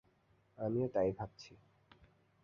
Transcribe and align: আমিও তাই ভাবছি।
আমিও 0.57 0.87
তাই 0.87 1.09
ভাবছি। 1.11 1.51